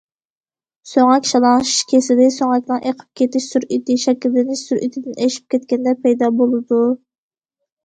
[0.91, 6.83] سۆڭەك شالاڭلىشىش كېسىلى سۆڭەكنىڭ ئېقىپ كېتىش سۈرئىتى شەكىللىنىش سۈرئىتىدىن ئېشىپ كەتكەندە پەيدا بولىدۇ.